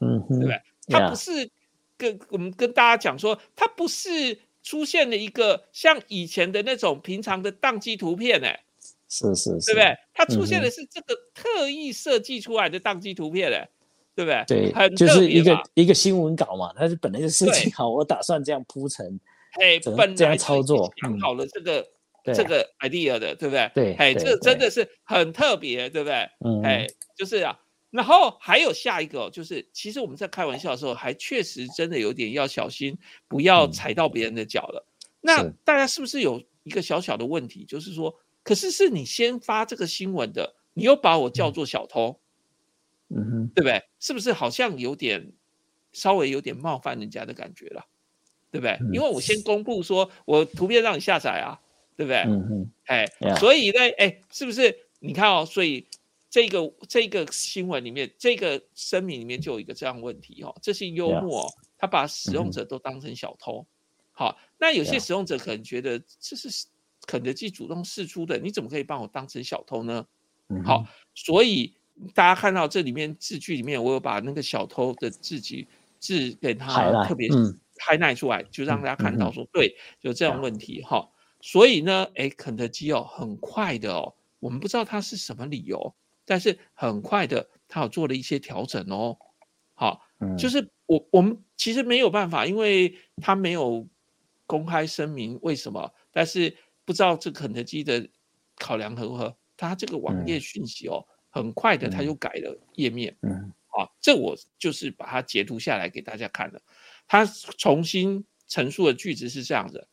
[0.00, 0.60] 嗯，对不对？
[0.88, 1.50] 他不是
[1.96, 8.62] 跟我们跟大家讲说，他不是出现了一个像以前的那种平常的宕机图片，哎，
[9.08, 9.96] 是是，对不对？
[10.14, 13.68] 他出现的是这个特意设计出来的宕机图片，哎，
[14.14, 14.44] 对不对？
[14.46, 19.18] 对，很就是一个一个新闻稿嘛，它是本来就设计好，我打算这样铺陈，
[19.60, 21.84] 哎，本这样操作，想好了这个。
[22.24, 23.70] 这个 idea 的，对不对？
[23.74, 26.28] 对，哎，这真的是很特别，对不对？
[26.44, 27.58] 嗯，哎，就是啊，
[27.90, 34.86] 然后还有下一个，就是其实我们在开玩笑的时候，还确实真的有点要小心，不要踩到别人的脚了。
[35.20, 42.20] 那大家是不是有一个小小的问题，就是说，可是是你先发这个新闻的，你又把我叫做小偷，
[43.08, 43.82] 嗯哼，对不对？
[43.98, 45.32] 是不是好像有点
[45.92, 47.86] 稍微有点冒犯人家的感觉了，
[48.50, 48.78] 对不对？
[48.92, 51.58] 因为我先公布说我图片让你下载啊。
[51.98, 52.18] 对不对？
[52.18, 53.04] 嗯嗯，哎，
[53.40, 54.72] 所以呢，哎，是不是？
[55.00, 55.84] 你看哦，所以
[56.30, 63.66] 这个这个新闻里面，这个声明里面就有一个这样问题哦，这是幽默，他把使用者都当成小偷。
[64.12, 66.48] 好，那有些使用者可能觉得这是
[67.04, 70.06] 肯德基主动试出的，你怎么可以把我当成小偷呢？
[70.64, 71.74] 好，所以
[72.14, 75.66] 大家看到这里面字句里面，我有把那个小偷的字句
[75.98, 77.28] 字给他特别
[77.76, 81.08] highlight 出来，就让大家看到说，对，有这样问题哈。
[81.48, 85.94] 所以呢，哎，肯德基哦，很快的哦，我们不知道它是什么理由，
[86.26, 89.16] 但是很快的，它有做了一些调整哦。
[89.72, 90.02] 好，
[90.36, 93.88] 就是我我们其实没有办法，因为它没有
[94.44, 98.06] 公开声明为什么，但是不知道这肯德基的
[98.56, 103.16] 考量如何，它这个网页讯息哦，很快的它就改了页面。
[103.22, 106.60] 嗯，好，这我就是把它截图下来给大家看了，
[107.06, 109.88] 它重新陈述的句子是这样的。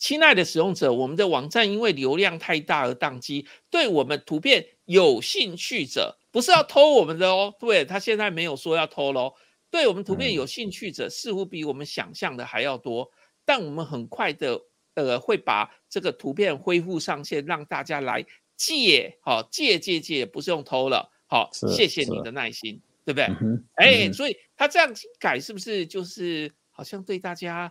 [0.00, 3.46] 亲爱的使用者，我们的网站因为流量太大而宕机。
[3.68, 7.54] 对我们图片有兴趣者，不是要偷我们的哦。
[7.60, 9.34] 对他现在没有说要偷喽。
[9.70, 13.10] 对我们图片有兴趣者，似乎比我们想象的还要多。
[13.44, 14.58] 但我们很快的，
[14.94, 18.24] 呃，会把这个图片恢复上线，让大家来
[18.56, 19.18] 借。
[19.20, 21.12] 好，借借借，不是用偷了。
[21.26, 23.28] 好，谢谢你的耐心，对不对？
[23.74, 27.70] 哎，所以他这样改，是不是就是好像对大家？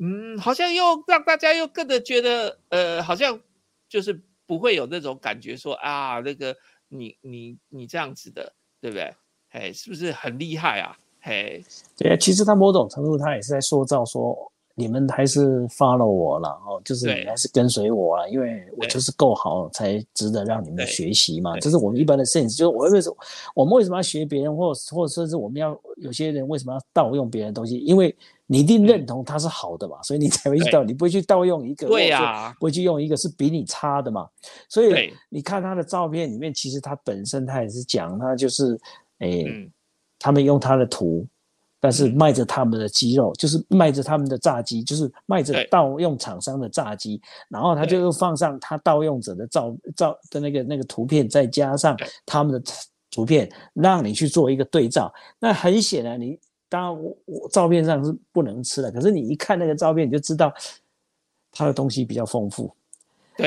[0.00, 3.38] 嗯，好像又让大家又更的觉得，呃，好像
[3.88, 6.56] 就是不会有那种感觉，说啊，那个
[6.88, 9.14] 你你你这样子的，对不对？
[9.50, 10.96] 哎，是不是很厉害啊？
[11.20, 11.62] 嘿，
[11.96, 14.50] 对啊，其实他某种程度他也是在塑造说。
[14.76, 21.58] 你们还是 follow 我了哦，就是你还是跟随我啊，因为我就是够好，才值得让你们学习嘛。
[21.58, 23.16] 这是我们一般的 sense，就是我为什么
[23.54, 27.76] 我们为什么要学别人，或或者说是我们要有些人为什么要盗用别人的东西？
[27.80, 28.16] 因为
[28.50, 34.28] 你一定认同它是好的嘛，所以你才会去盗，你不会去盗用一个，对呀，不会去用一个是比你差的嘛。
[34.68, 38.76] 所以你看他的照片里面，其实他本身他也是讲，他就是
[39.20, 39.44] 哎，
[40.18, 41.24] 他们用他的图。
[41.82, 52.62] 但是卖着他们的鸡肉，就是卖着他们的炸鸡，就是卖着盗用厂商的炸鸡，然后他就又放上他盗用者的照照的那个那个图片，再加上他们的
[53.10, 55.10] 图片，让你去做一个对照。
[55.38, 56.38] 那很显然，你
[56.70, 60.50] 当然我我照片上是不能吃的，可是你一看那个照片，你就知道
[61.52, 62.72] 它的东西比较丰富，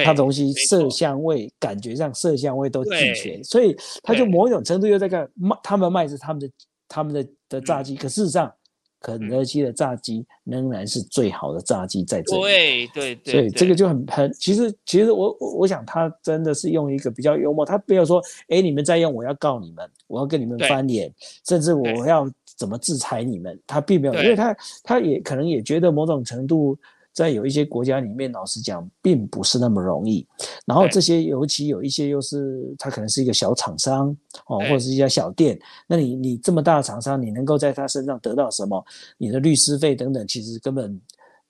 [0.06, 6.48] 他东西色香味感觉上色香味都俱全，所以它就某种程度又在干卖他们卖是他们的。
[6.90, 8.54] 他们的的炸鸡，可事实上，
[9.00, 12.42] 肯德基的炸鸡仍然是最好的炸鸡在这里。
[12.44, 12.88] 对。
[12.94, 21.12] 对对，所以这个就很很，其实其实我我我想他真的是用一个比较幽默，他没有说，哎，你们在用，我要告你们，我要跟你们翻脸，
[21.48, 22.30] 甚至我要
[22.64, 26.78] 怎么制裁你们，他并没有，因为他他也可能也觉得某种程度。
[27.16, 30.26] 在有一些国家里面，老实讲，并不是那么容易。
[30.66, 34.10] 然后这些，尤其有一些又是他可能是一个小厂商
[34.48, 35.60] 哦，或者是一家小店。
[35.86, 38.84] 那你你这么大的厂商，你能够在他身上得到什么？
[39.20, 41.00] 你的律师费等等，其实根本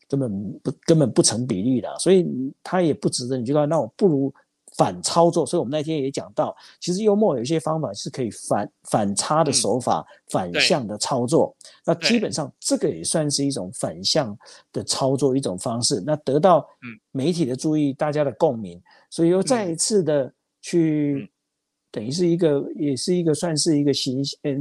[0.09, 1.87] 根本不根本不成比例的。
[1.97, 2.27] 所以
[2.61, 3.69] 他也不值得你去看。
[3.69, 4.33] 那我不如
[4.77, 5.45] 反操作。
[5.45, 11.55] 所以我们那天也讲到，其实幽默有一些方法是可以反反差的手法、反向的操作。
[11.85, 14.37] 那基本上这个也算是一种反向
[14.71, 16.01] 的操作一种方式。
[16.05, 16.67] 那得到
[17.11, 20.31] 媒体的注意，大家的共鸣，所以又再一次的
[20.61, 21.29] 去。
[21.93, 24.51] 等于是一个，也是一个算是一个行，呃，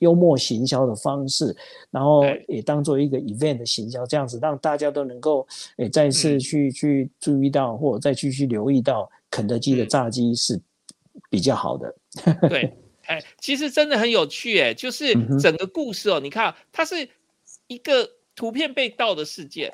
[0.00, 1.56] 幽默行销的方式，
[1.90, 5.46] 然后也当做一个 event 的行销，这样子让大家都能够，
[5.78, 10.60] 诶，再次去去注意到，或者再继续留意到肯德基的炸鸡是
[11.28, 11.92] 比较好的。
[12.48, 12.72] 对，
[13.06, 17.08] 哎，其实真的很有趣，哎，就是整个故事哦，你看，它是
[17.66, 19.72] 一个图片被盗的事件。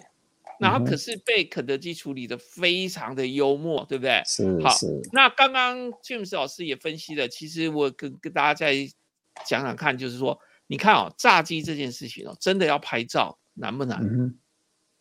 [0.60, 4.20] 然后可是被肯德基处理的非常的幽默，对不对？
[4.26, 4.74] 是好。
[5.12, 8.74] 那刚刚 James 老师也分析了，其实我跟跟大家再
[9.46, 14.00] 讲讲看，就是说，你看哦，炸鸡这件事情哦，真的要拍照难不难？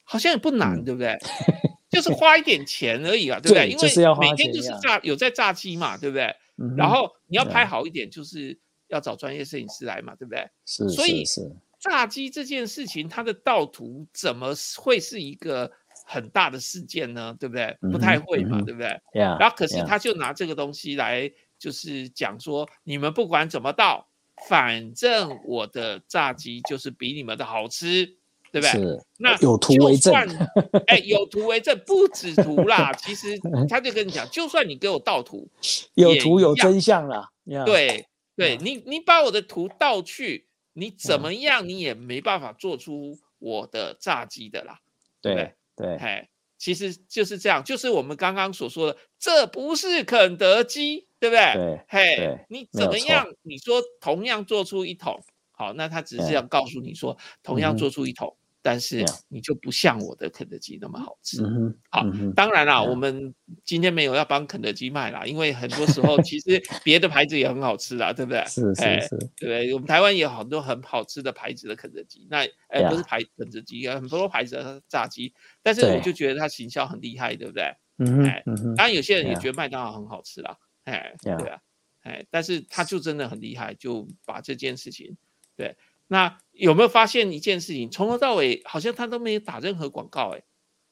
[0.04, 1.18] 好像也不难，对不对？
[1.90, 3.70] 就是花一点钱而已啊，对不对？
[3.70, 6.36] 因为每天就是炸有在炸鸡嘛，对不对？
[6.76, 10.50] 然后你要拍好一点，就是要找专业摄影师来嘛，对不对？
[10.66, 11.50] 是，所以是。
[11.80, 15.72] 炸鸡这件事情，它的盗图怎么会是一个
[16.08, 17.38] 很大的事件呢？
[17.40, 17.78] 对不对？
[17.92, 19.00] 不太会嘛，对不对？
[19.14, 24.10] 然后可是他就拿这个东西来，就是讲说，你们不管怎么盗，
[24.50, 28.18] 反正我的炸鸡就是比你们的好吃，
[28.60, 28.88] 对不对？
[28.88, 29.04] 是。
[29.20, 30.14] 那有图为证。
[30.88, 32.92] 哎，有图为证，不止图啦。
[32.94, 33.38] 其实
[33.70, 35.50] 他就跟你讲，就算你给我盗图，
[35.96, 37.30] 有图有真相啦。
[37.66, 40.46] 对，对你，你把我的图盗去。
[40.80, 44.80] 你怎么样，你也没办法做出我的炸鸡的啦，
[45.20, 51.54] 对对，嘿，其实就是这样，就是我们刚刚所说的，这不是肯德基，对不对？
[51.56, 53.26] 对，嘿，你怎么样？
[53.42, 58.38] 你说同样做出一桶，好，那他只是要告诉你说，同样做出一桶。
[58.68, 61.42] 但是你就不像我的肯德基那么好吃。
[61.90, 62.04] 好，
[62.36, 68.44] 当然啦，我们今天没有要帮肯德基卖啦，因为很多时候其实别的牌子也很好吃啦，对不对？
[68.46, 72.28] 是是是，对我们台湾也有很多很好吃的牌子的肯德基。
[72.30, 75.34] 那哎，不是牌肯德基，很多牌子的炸鸡。
[75.64, 77.74] 但是我就觉得它行销很厉害，对不对？
[78.00, 78.44] 嗯哎，
[78.76, 80.58] 当然有些人也觉得麦当劳很好吃啦。
[80.84, 81.62] 哎，对啊，
[82.02, 85.16] 哎，但是他就真的很厉害，就把这件事情
[85.56, 85.78] 对。
[86.10, 87.90] 那有没有发现一件事情？
[87.90, 90.42] 从头到尾好像他都没有打任何广告，哎，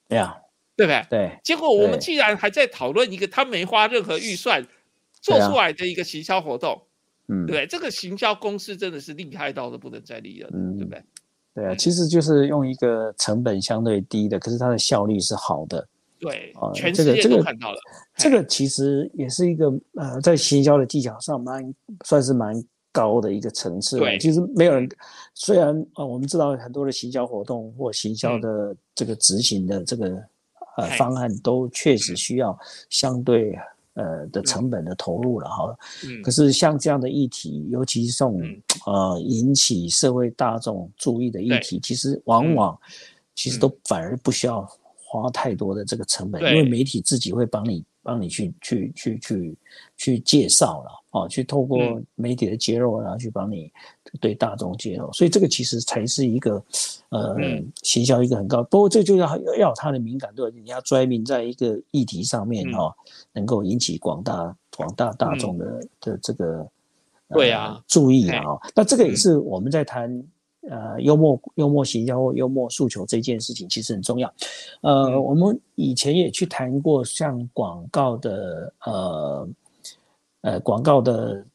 [0.08, 0.38] 对呀，
[0.75, 1.06] 对不对？
[1.10, 1.39] 对。
[1.43, 4.65] 结果我们既然还在讨论一个他没花任何预算
[5.21, 6.82] 做出来的一个行销活动，
[7.28, 11.04] 嗯，对不对，这个行销公司真的是厉害到的不能再厉了，嗯，对不对？
[11.56, 15.88] 对啊，其实就是用一个成本相对低的，可是它的效率是好的，
[16.19, 17.80] 对，全世界都看到了。
[18.15, 21.73] 这个其实也是一个呃，在行销的技巧上蛮
[22.04, 22.63] 算是蛮。
[22.95, 24.88] 高的一个层次，对，其实没有人。
[25.34, 30.23] 虽然啊，我们知道很多的行销活动或行销的这个执行的这个
[30.77, 32.58] 呃方案，都确实需要
[32.89, 33.53] 相对
[33.95, 35.77] 呃的成本的投入了哈。
[36.05, 36.21] 嗯。
[36.21, 38.41] 可是像这样的议题，尤其是这种
[38.86, 42.79] 呃引起社会大众注意的议题，其实往往
[43.36, 47.84] 其实都反而不需要花太多的这个成本，因为媒体自己会帮你。
[48.05, 49.57] 帮你去去去去
[49.97, 51.79] 去介绍了哦，去透过
[52.13, 53.71] 媒体的揭露，然后去帮你
[54.21, 56.63] 对大众揭露，所以这个其实才是一个
[57.09, 57.35] 呃
[57.81, 58.61] 行销一个很高。
[58.65, 62.95] 不过这就要要有它的敏感度，你要专命在一个议题上面哈，
[63.33, 66.67] 能够引起广大广大大众的的这个
[67.29, 68.43] 对啊注意啊。
[68.75, 70.23] 那这个也是我们在谈。
[70.69, 74.34] 呃，幽默、幽默行销或幽默诉求这件事情其实很重要。
[74.82, 79.49] 呃，我们以前也去谈过像广告的呃
[80.41, 81.45] 呃广告的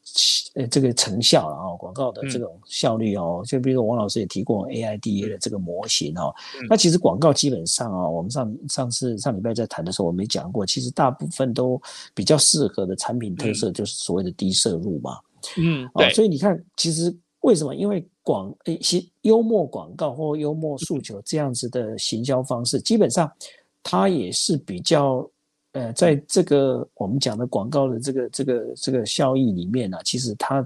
[0.55, 3.43] 呃这个成效啊，广告的这种效率哦。
[3.45, 6.33] 就比如说王老师也提过 AIDA 的这个模型哦。
[6.69, 11.81] 那其实广告基本上啊，我们上上次上礼拜在谈的时候，我没讲过，其实大部分都
[12.13, 15.19] 比较适合的产品特色就是所谓的低摄入嘛。
[15.57, 16.13] 嗯，对。
[16.13, 17.13] 所以你看，其实。
[17.41, 17.75] 为什么？
[17.75, 23.31] 因为广诶，行幽默广告或幽默诉求这样子的行销方式，基本上
[23.81, 25.27] 它也是比较
[25.71, 30.65] 呃，在这个我们讲的广告的这个这个这个效益里面呢，其实它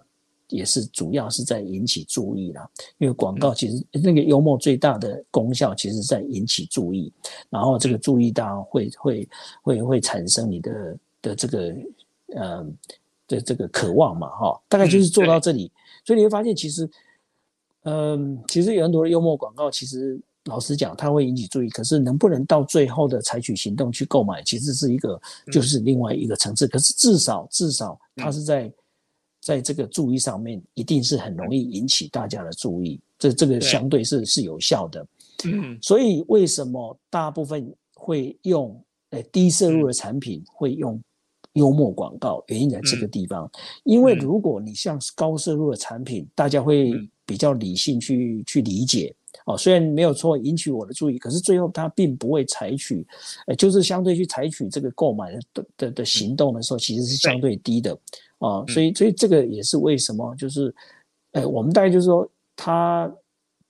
[0.49, 2.69] 也是主要是在引起注意啦。
[2.97, 7.09] 因为广告其实那个幽默最大的功效，其实在引起注意，
[7.49, 9.29] 然后这个注意到会会
[9.61, 11.75] 会会产生你的的这个
[12.35, 12.67] 呃
[13.29, 15.71] 的这个渴望嘛，哈，大概就是做到这里。
[16.05, 16.89] 所以你会发现，其实，
[17.83, 21.69] 嗯，其实有很多的幽默广告，其实老实讲，它会引起注意。
[21.69, 25.19] 可是能不能到最后的采取行动去购买，其实是一个
[25.51, 26.67] 就是另外一个层次。
[26.67, 28.71] 可是至少至少，它是在
[29.41, 33.01] 在这个注意上面，一定是很容易引起大家的注意。
[33.17, 35.07] 这这个相对是是有效的。
[35.45, 41.01] 嗯，所以为什么大部分会用诶低摄入的产品会用？
[41.55, 43.49] 幽默广告，原因在这个地方。
[43.83, 46.93] 因为如果你像高摄入的产品，大家会
[47.25, 49.13] 比较理性去去理解
[49.45, 49.57] 哦。
[49.57, 53.05] 虽然没有错引起我的注意，可是最后他并不会采取，
[53.47, 57.97] 呃，就是相对去采取这个购买的的的行动的时候，其实是相对低的
[58.39, 58.63] 啊。
[58.67, 60.73] 所以，所以这个也是为什么，就是，
[61.31, 63.11] 呃，我们大概就是说，他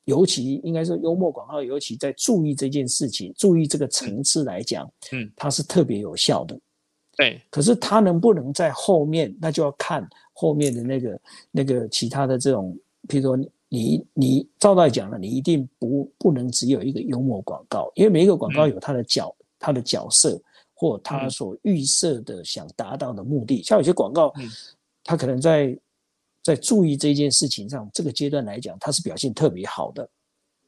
[0.06, 6.60] 尤其应该说幽默广告，尤其在注意这件事情，注意这个层次来讲，嗯，它是特别有效的。
[7.16, 20.42] 对，可是他能不能在后面，那就要看后面的那个那个其他的这种，譬如说你你照来讲了，你一定不不能只有一个幽默广告，因为每一个广告有它的角它的角色
[20.74, 24.34] 或它所预设的想达到的目的，像有些广告，
[25.04, 25.78] 它可能在
[26.44, 30.10] 在注意这件事情上，这个阶段来讲，它是表现特别好的，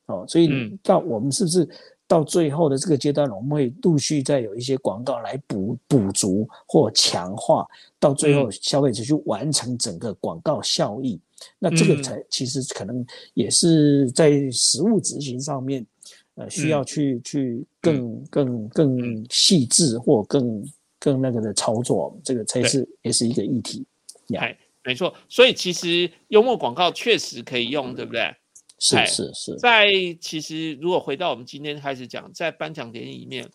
[0.05, 1.67] 哦，所以到我们是不是？
[2.07, 7.67] 到最后的这个阶段，我们会陆续再有一些广告来补补足或强化，
[7.99, 11.19] 到最后消费者去完成整个广告效益。
[11.59, 15.85] 那这个才其实可能也是在实物执行上面，
[16.35, 20.63] 呃，需要去去更更更细致或更
[20.99, 23.85] 更那个的操作，这个才是也是一个议题。
[24.35, 25.13] 哎，没错。
[25.27, 28.33] 所以其实幽默广告确实可以用，对不对？
[28.80, 33.49] 是是是，在其实如果回到我们今天开始讲，在颁奖典礼里面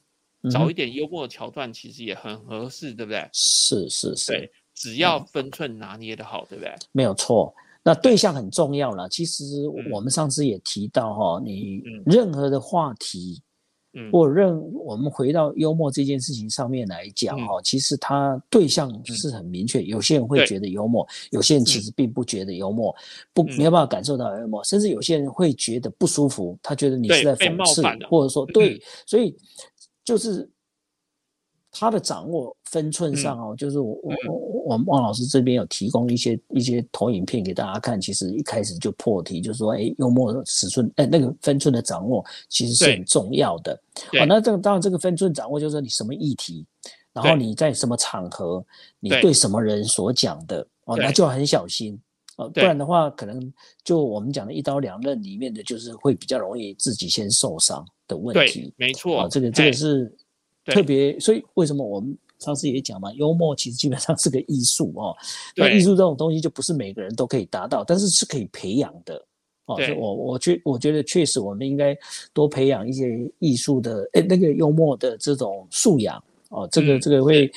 [0.50, 3.28] 找一点幽默的桥段，其实也很合适，对不对？
[3.32, 6.74] 是是是，对，只要分寸拿捏的好，对不对？
[6.90, 9.08] 没有错，那对象很重要了。
[9.08, 13.42] 其实我们上次也提到哈，你任何的话题。
[14.10, 19.82] 或任我们回到幽默这件事情上面来讲哈，其实它对象是很明确。
[19.82, 22.94] 有些人会觉得幽默，有些人其实并不觉得幽默，
[23.32, 29.36] 不没有办法感受到幽默，甚至有些人会觉得不舒服，他觉得你是在讽刺，或者说对，所以
[30.04, 30.48] 就是。
[31.74, 43.74] 他的掌握分寸上哦，就是我我我我们汪老师这边有提供一些一些投影片给大家看，其实一开始就破题，就是说，哎，幽默尺寸，哎，那个分寸的掌握其实是很重要的。
[44.18, 46.66] 好，那这个当然这个分寸掌握就是说你什么议题，
[47.14, 48.62] 然后你在什么场合，
[49.00, 51.98] 你对什么人所讲的哦，那就很小心
[52.36, 53.50] 哦，不然的话，可能
[53.82, 58.74] 就我们讲的一刀两刃里面的就是会比较容易自己先受伤的问题。
[58.76, 60.14] 没错，这个这个是。
[60.64, 65.16] 特别，所以为什么我们上次也讲嘛，幽默其实基本上 是个艺术哦。
[65.56, 69.14] 那艺术这种东西就不是每个人都可以达到，但是是可以培养的
[69.66, 69.76] 哦。
[69.76, 71.96] 所以我我觉我觉得确实我们应该
[72.32, 76.68] 多培养一些艺术的诶那个幽默的这种素养哦。
[76.70, 77.50] 这个这个会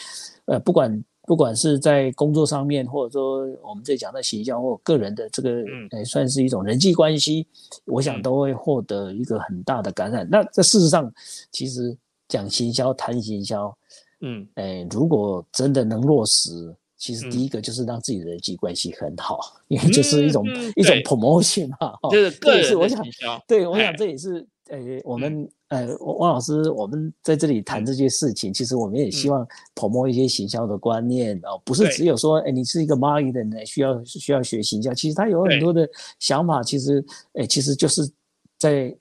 [0.45, 7.45] 呃不管不管是在工作上面，或者说我们在讲的形象或个人的这个诶算是一种人际关系，
[7.85, 10.27] 我想都会获得一个很大的感染。
[10.29, 11.13] 那这事实上
[11.51, 11.95] 其实。
[12.27, 13.75] 讲行销，谈行销，
[14.21, 20.45] 嗯，哎，如果真的能落实，其实第一个就是让自己的人际关系很好，因为就是一种
[20.75, 23.05] 一种 promotion 嘛，就是个人我想，
[23.47, 35.87] 对，我想这也是，呃，我们，呃，汪老师，我们在这里谈这些事情，其实我们也希望 promote 一些行销的观念哦，不是只有说，哎，你是一个 marketing 需要需要学行销，其实他有很多的
[36.19, 38.09] 想法，其实，哎，其实就是
[38.57, 38.95] 在。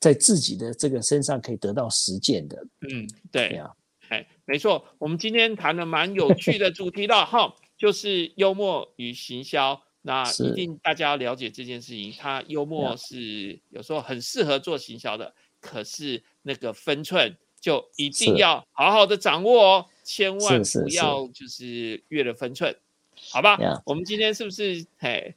[0.00, 3.70] 在自己的这个身上可以得到实践的，嗯，对呀，
[4.08, 22.74] 哎，没错，我们今天谈的蛮有趣的主题了哈， 就是幽默与行销，那一定大家要了解这件事情，他幽默是有时候很适合做行销的，可是那个分寸就一定要好好的掌握哦，千万不要就是越了分寸，
[23.30, 23.58] 好吧？
[23.84, 25.34] 我们今天是不是嘿？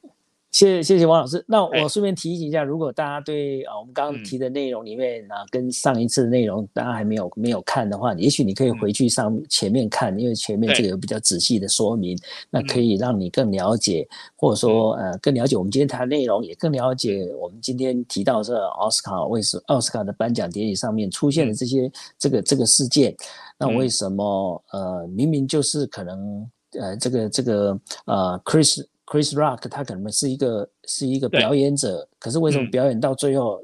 [0.54, 1.44] 谢谢谢谢王老师。
[1.48, 12.16] 那我顺便提醒一下，如果大家对啊我们刚刚提的内容里面啊，跟上一次的内容大家还没有没有看的话，也许你可以回去上前面看，因为前面这个有比较仔细的说明，
[12.52, 23.16] 那可以让你更了解，或者说呃更了解我们今天谈的内容，也更了解我们今天提到这奥斯卡为什奥斯卡的颁奖典礼上面出现的这些这个这个事件，
[23.58, 26.48] 那为什么呃明明就是可能
[26.80, 28.86] 呃这个这个呃 Chris。
[29.06, 33.60] Chris Rock 他可能是一个是一个表演者，可是为什么表演到最后，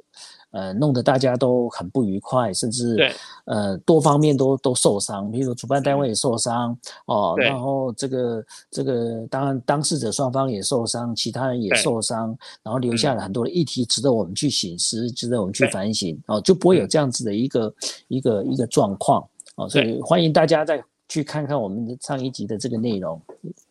[0.51, 2.97] 呃，弄得大家都很不愉快，甚至
[3.45, 17.73] 呃多方面都都受伤，比如主办单位也受伤哦，然后这个这个当然当事者双方也受伤，其他人也受伤，然后留下了很多的议题，值得我们去醒思，值得我们去反省哦，就不会有这样子的一个
[18.07, 19.25] 一个一个状况
[19.55, 20.83] 哦，所以欢迎大家在。
[21.09, 23.21] 去看看我们的上一集的这个内容。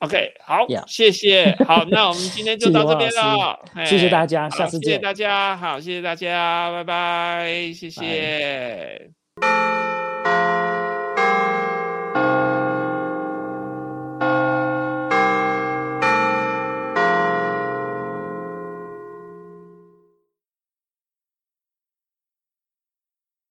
[0.00, 1.56] OK，好，谢谢。
[1.66, 3.58] 好，那我们今天就到这边了。
[3.86, 4.90] 谢谢大家，下次见。
[4.90, 9.10] 谢谢大家，好，谢谢大家，拜拜，谢谢。